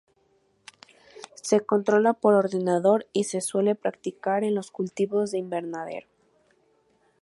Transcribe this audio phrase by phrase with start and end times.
[1.43, 6.07] Se controla por ordenador y se suele practicar en los cultivos de invernadero.